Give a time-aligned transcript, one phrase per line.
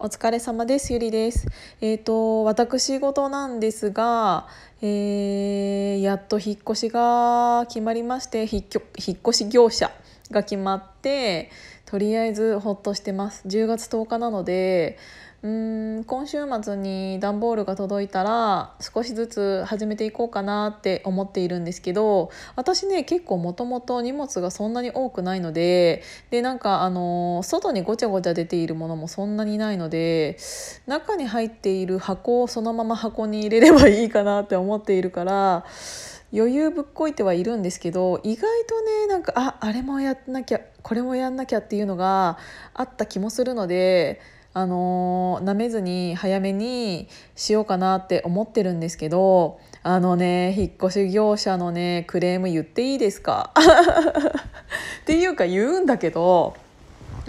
[0.00, 0.92] お疲れ様です。
[0.92, 1.48] ゆりです。
[1.80, 4.46] えっ、と、私事なんですが、
[4.80, 8.64] えーやっと引っ越しが決まりまして、引っ
[9.04, 9.90] 引っ越し業者
[10.30, 11.50] が決まって、
[11.84, 13.48] とりあえずほっとしてます。
[13.48, 14.98] 10月10日なので、
[15.40, 30.38] うん今週末に段ボールが届いたら少しずつ始めていこうかなって思っているんですけど私ね結構もともと荷物がそんなに多くないのででなんかあの外にごちゃごちゃ出ているものもそんなにないので
[30.88, 35.64] 中に入っている箱をそのまま箱に入れればいいかなって思っているから
[36.32, 42.38] 余裕ぶっこいてはいるんですけど意外とねなんかああれもやんなきゃこれもやんなきゃっていうのが
[42.74, 44.20] あった気もするので。
[44.58, 53.52] あの、舐めずに早めにしようかなって思ってるんですけどあのね引っ越し業者のねクレーム言っていいですか？
[55.02, 56.54] っていうか言うんだけど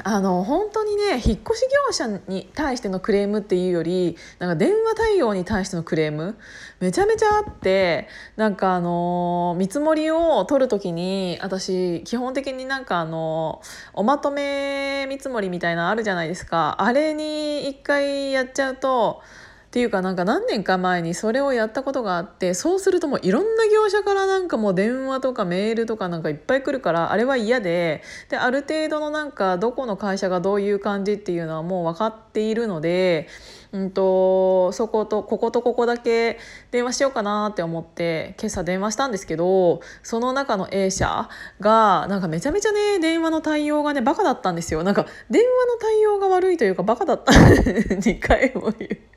[0.03, 1.39] あの本当にね引っ越し
[1.87, 6.37] 業者に対してのクレームっていうよりなんか電話対応に対してのクレーム
[6.79, 13.61] めちゃめちゃあってなんかあの見積もりを取る時に私基本的になんかあの
[13.93, 16.75] おまとめ見積もりみたいなのあるじゃないですか。
[16.79, 19.21] あれに一回やっちゃうと
[19.69, 33.27] っていうかなんか何年か前にそれをやったことがあってそうするともういろんな業者からなんかもう電話とかメールとかなんかいっぱい来るからあれは嫌でである程度のなんかどこの会社がどういう感じっていうのはもう分かっているので、
[33.71, 36.39] うんと、そことこことここだけ
[36.71, 47.33] 電話しようかなって思って今朝電話したんですけどその中の A 社がなんかめちゃめちゃね電話の対応がねバカだったんですよなんか電話の対応が悪いというかバカだった
[47.93, 49.08] 2回も言う。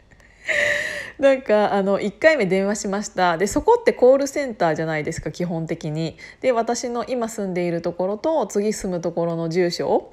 [1.18, 6.16] なんかあの1回目電話しましたでそこってコールセンターじゃないですか基本的に。
[6.40, 10.12] で私の今住んでいるところと次住むところの住所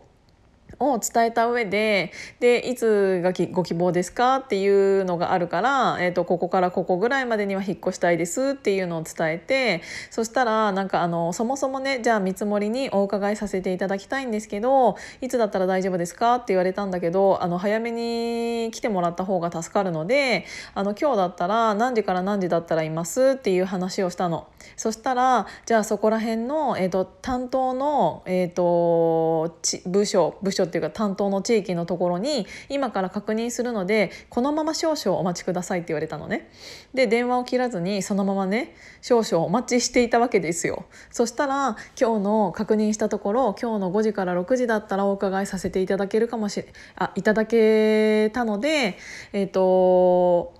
[0.79, 16.35] を伝えた上ででいつがご希望ですかっていうのがあるから、えー、とここからここぐらいまでには引っ越したいですっていうのを伝えてそしたらなんかあのそもそもねじゃあ見積もりにお伺いさせていただきたいんですけどいつだったら大丈夫ですか？
[16.35, 23.35] って言われたんだけどあの早めに来てもらった方が助かるのであの今日だったら何時から何時だったらいます？
[23.37, 24.47] っていう話をしたの。
[24.75, 36.49] そしたらじゃあそこら辺の、えー、と担当の、えー、とち部署部署っていうか担当の地域のところに今から確認するのでこのまま少々お待ちくださいって言われたのね。
[36.93, 40.85] で電話を切らずにそのままね少々お待ちしていたわけですよ。
[41.11, 48.97] そしたら今日の確認したところ今日の5時から6時だったらお伺いさせていただけるかもしれあいただけたので
[49.33, 50.58] えっ、ー、と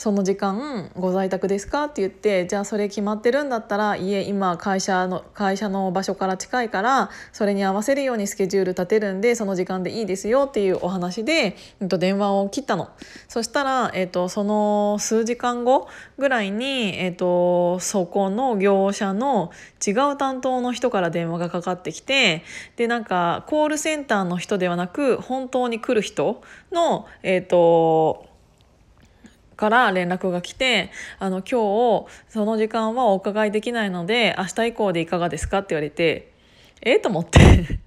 [0.00, 12.88] その時間ご在宅ですか?」って言って「じゃあそれ決まってるんだったらいえ今会社の会社の場所から近いからそれに合わせるようにスケジュール立てるんでその時間でいいですよ」っていうお話で、えっと、電話を切ったの。
[13.28, 15.86] そしたら、えっと、その数時間後
[16.16, 19.50] ぐらいに、えっと、そこの業者の
[19.86, 22.42] 違う担当の人から電話がかかってきて
[22.76, 26.40] でなんかコールセンターの人ではなく本当に来る人
[26.72, 28.29] のえっと
[29.60, 30.90] から連絡が来て
[31.20, 36.32] 「あの今日その時間はお伺いできないので明日以降でいかがですか?」って言われて
[36.82, 36.92] え？
[36.92, 37.38] えと思って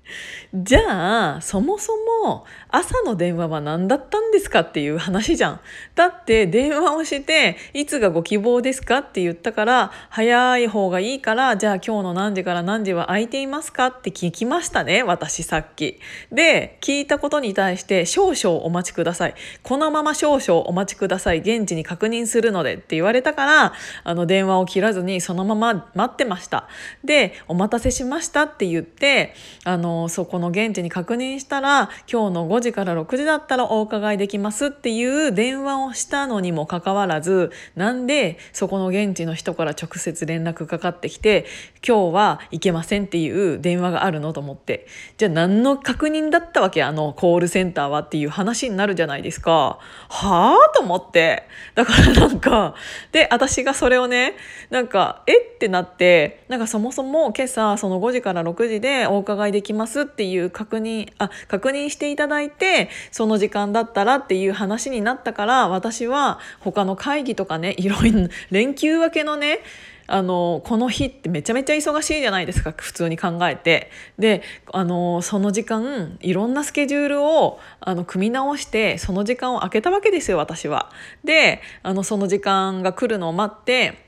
[0.53, 1.94] じゃあそもそ
[2.24, 5.59] も朝の電話は何だったんですかっていう話じゃん。
[5.96, 16.00] だって電話をしていつがご希望ですかって言ったから早い方がいいからじゃあ今日の何時から何時は空いていますかって聞きましたね私さっき。
[16.31, 19.36] で聞いたことに対して少々お待ちください。
[19.63, 21.40] このまま少々お待ちください。
[21.40, 26.68] 現地に確認するのでって言われたからあの電話を切らずにそのまま待ってました。
[27.03, 41.46] でお待たせしましたって言ってあのそこの現地に確認したら今日の5時から6時だったらお伺いできますっていう電話をしたのにもかかわらずなんでそこの現地の人から直接連絡かかってきて
[41.86, 44.88] 今日は行けませんっていう電話があるのと思って。
[45.18, 46.84] じゃあ何の確認だったわけ？
[46.84, 49.80] あのコールセンターはっていう話になるじゃないですか。
[50.10, 50.57] はあ？
[50.75, 51.44] と思って。
[51.75, 52.75] だからなんか
[53.12, 54.36] で私がそれをね
[54.69, 55.38] なんかえ？
[55.38, 69.59] ってなってなんかそもそも今朝その5時から6時でお伺いできますますっていう確認あ確認していただいてその時間だったらっていう話になったから私は他の会議とかねいろいろ連休明けのね
[70.07, 73.89] あのこの日ってめちゃめちゃ忙しいじゃないですか普通に考えて
[74.19, 74.41] で
[74.71, 80.91] あのその時間いろんなスケジュールをあの組み直してその時間を空けたわけですよ私は。
[81.24, 84.02] であのその時間が来るのを待って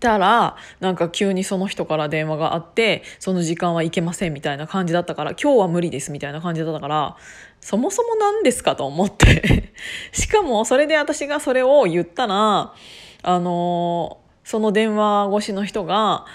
[0.00, 7.16] たらなんか急にその人から電話があってその時間はいけませんみたいな感じだったから今日は無理ですみたいな感じだったから
[7.60, 9.72] そもそも何ですかと思って。
[10.12, 12.72] しかもそれで私がそれを言ったら
[13.22, 16.26] あのその電話越しの人が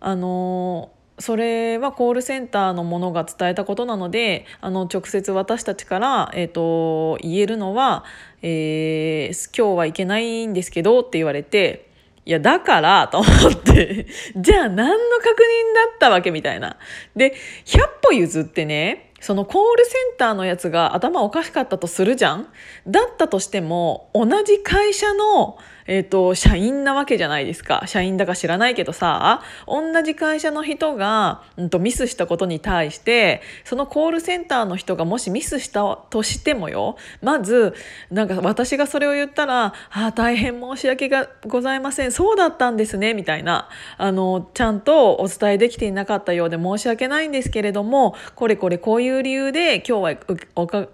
[0.00, 8.04] あのそれはコールセンターのものが伝えたことなのであの直接私たちから、えーと、言えるのは、
[8.42, 11.91] えー、今日はいけないんですけどって言われて
[12.24, 16.76] いやだからと思って じゃあ何の確認だったわけみたいな。
[17.16, 17.34] で
[17.64, 22.48] 100歩譲ってねそのコールセンターのやつが頭おかしかったとするじゃん
[22.86, 27.82] だったとしても同じ会社のえっ、ー、と、社員なわけじゃないですか。
[27.86, 37.74] 社員だか知らないけどさ、同じ会社の人が、うんと、ミスしたことに対して、そのコールセンターの人がもしミスしたとしてもよ、まず、
[38.10, 42.12] なんか私がそれを言ったら、ああ、大変申し訳がございません。
[42.12, 43.68] そうだったんですね、みたいな。
[43.98, 50.38] あの、ちゃんとお伝えできていなかったようで申し訳ないんですけれども、これこれこういう理由で今日は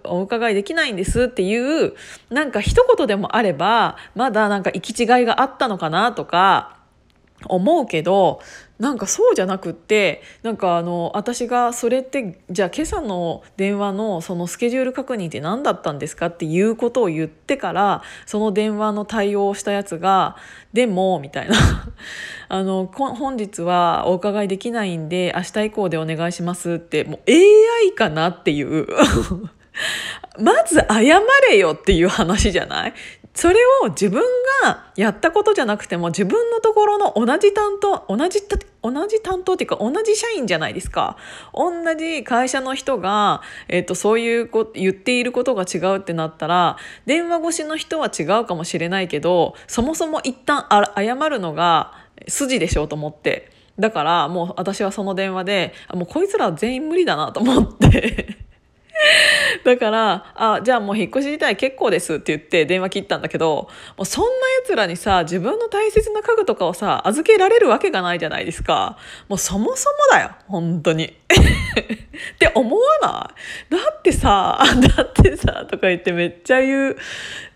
[0.03, 1.93] お伺いできないんですっていう、
[2.29, 6.79] なんか一言でもあれば、まだなんか行き違いがあったのかなとか
[7.47, 8.41] 思うけど
[8.79, 20.37] なんかそうじゃなくってなんかあの私がそれってじゃあ今朝の電話のそのスケジュール確認って何だったんですかっていうことを言ってからその電話の対応をしたやつが
[20.71, 21.55] 「でも」みたいな。
[22.51, 28.87] あの「本日はお伺いできないんで明日以降でお願いします」ってもう AI かなっていう。
[30.39, 32.93] まず謝れよっていう話じゃない？
[33.39, 34.21] それを自分
[34.63, 38.41] がやったことじゃなくても自分のところの同じ担当同じ
[38.81, 41.15] 同じ担当っていうか同じ社員じゃないですか。
[41.53, 46.75] 同じ会社の人が、えーと、そういうこ言っていることが違うってなったら
[47.05, 51.93] 電話越しの人は違うかもしれないけどそもそも一旦謝るのが
[52.27, 53.53] 筋でしょうと思って。
[53.79, 58.48] だからもう私はその電話でもうこいつら全員無理だなと思って。
[59.63, 64.29] だから、あ、じゃあもう引っ越し自体結構ですって言って電話切ったんだけど、もうそんな
[64.63, 68.97] 奴らにさ、自分の大切な家具とかをさ、預けられるわけがないじゃないですか。
[69.27, 71.05] もうそもそもだよ、本当に。
[72.35, 73.31] って思わな
[73.69, 73.71] い？
[73.71, 74.59] だってさ、
[74.97, 76.97] だってさ、とか言ってめっちゃ言う。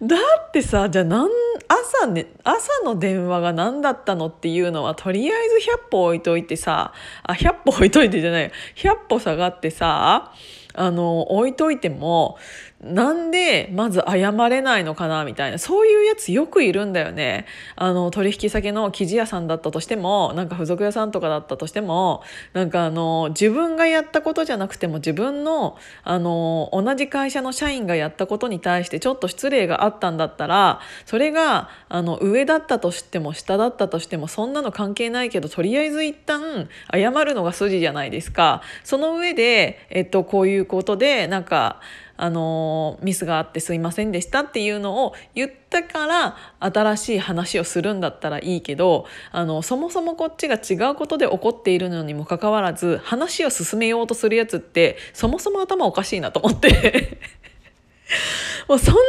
[0.01, 0.15] だ
[0.47, 1.29] ってさ、じゃあなん、
[1.67, 6.93] 朝ね、朝の電話が何だったのっていうのは、とりあえず100歩置いといてさ、
[7.23, 10.31] あ、100歩置いといてじゃない100歩下がってさ、
[10.73, 12.37] あの置いといても
[12.83, 17.45] なんでまず謝れないのかなみたいなそういうやつよくいるんだよね
[17.75, 38.61] あの取引先の生地屋さんだったとしてもなんか付属屋さんとかだったとしてもなんかあの自分がやったことじゃなくても自分のあの同じ会社の社員がやったことに対してちょっと失礼があったんだったらそれがあの上だったとしても下だったとしてもそんなの関係ないけどとりあえず一旦謝るのが筋じゃないですか。
[38.83, 41.79] その上で、えっと、こういうことでなんか
[42.15, 57.19] あのミスがあってすいませんでしたっていうのを言ったから新しい話をするんだったらいいけどあのそもそもこっちが違うことで起こっているのにもかかわらず話を進めようとするやつってそもそも頭おかしいなと思って。
[58.69, 58.99] もうそんな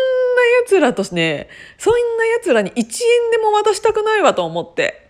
[0.62, 1.48] 奴らとね
[1.78, 2.86] そんな奴らに1円
[3.30, 5.04] でも渡したくないわと思って。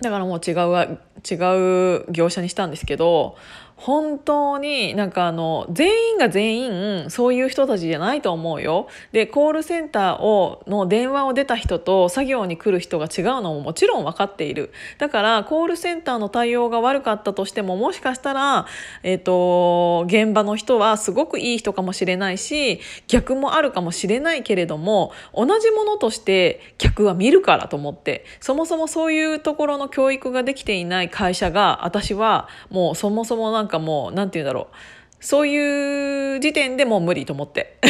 [0.00, 0.98] だからもう違う
[1.30, 3.36] 違う業者にしたんですけど
[3.80, 8.88] 本当になんかあの全員が全員そういう人たちじゃないと思うよ。
[9.12, 14.70] でコールセンターをの電話を出た人と作業に来る人が違うのももちろん分かっている。
[14.98, 18.66] だからコールセンターの対応が悪かったとしてももしかしたら、
[19.02, 34.74] えーと、現場の人はすごくいい人かもしれないし逆もあるかもしれないけれども同じものとして客は見るからと思ってそもそもそういうところの教育ができていない会社が私はもうそもそもなんかかもう何て言うんだろう。
[35.20, 37.78] そういう時点でもう無理と思って。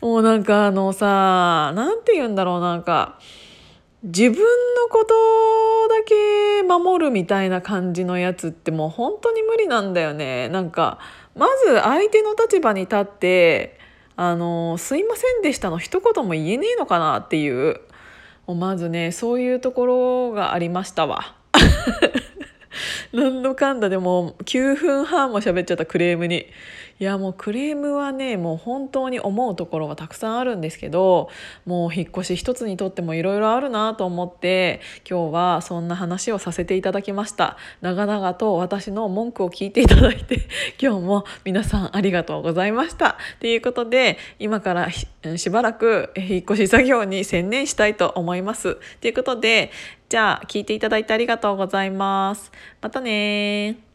[0.00, 2.60] もうなんかあのさ何て言うんだろう。
[2.60, 3.18] なんか
[4.02, 5.14] 自分のこと
[5.88, 10.48] だけ守るみたいな感じのやつってもう本当に無理なんだよね。
[10.48, 10.98] なんか
[11.34, 13.78] まず相手の立場に立って
[14.16, 17.80] 「あのすいませんでした」の一言も言えねえのかなっていう。
[18.48, 21.36] もうまずねそういうところがありましたわ。
[23.12, 26.46] 何のかんだでも9分半も喋っちゃったクレームに。
[27.00, 31.30] いやもうクレームはねもう本当に思うところはたくさんあるんですけど
[31.64, 37.56] もう引っ越し一つにとってもいろいろあるなと思って今日はそんな話をさせていただきました。
[37.82, 40.48] 長々と私の文句を聞いていただいて
[40.82, 43.16] 今日も皆さんありがとうございました。
[43.38, 48.76] ということで今からしばらく引っ越し作業に専念したいと思います。
[49.00, 49.70] ということで
[50.08, 52.50] じゃあ聞いていただいてありがとうございます。
[52.80, 53.87] またね